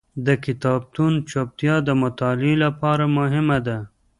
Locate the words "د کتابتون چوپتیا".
0.25-1.75